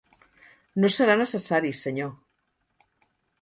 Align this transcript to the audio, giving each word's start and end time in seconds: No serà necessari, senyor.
No 0.83 0.89
serà 0.95 1.17
necessari, 1.19 1.71
senyor. 1.81 2.11